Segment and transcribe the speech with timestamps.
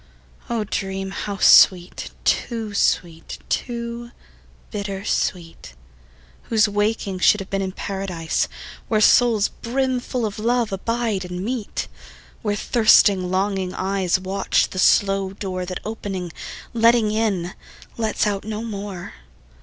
[0.49, 4.09] O dream how sweet, too sweet, too
[4.71, 5.75] bitter sweet,
[6.45, 8.47] Whose wakening should have been in Paradise,
[8.87, 11.87] Where souls brimful of love abide and meet;
[12.41, 16.33] Where thirsting longing eyes Watch the slow door That opening,
[16.73, 17.53] letting in,
[17.95, 19.13] lets out no more.